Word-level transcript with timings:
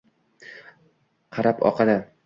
qarab 1.37 1.65
oqadi 1.73 2.01